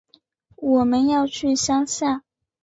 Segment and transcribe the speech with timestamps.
[0.55, 2.23] 我们要去乡下